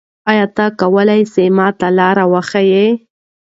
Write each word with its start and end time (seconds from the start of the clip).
آیا 0.31 0.45
ته 0.55 0.65
کولای 0.81 1.21
سې 1.33 1.43
ما 1.57 1.67
ته 1.79 1.87
لاره 1.97 2.25
وښیې؟ 2.31 2.85